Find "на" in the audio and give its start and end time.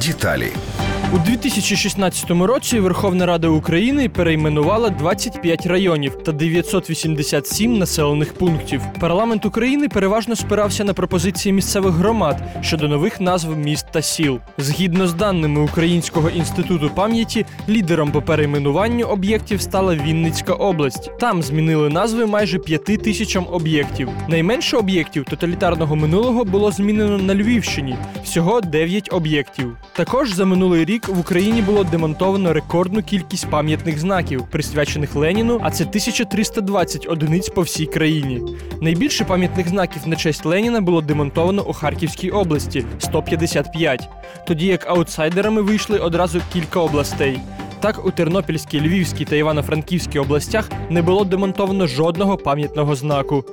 10.84-10.94, 27.18-27.34, 40.06-40.16